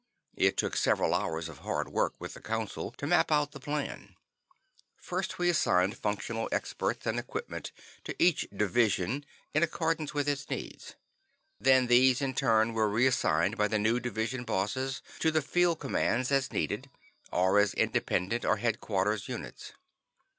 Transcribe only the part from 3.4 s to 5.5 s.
the plan. First we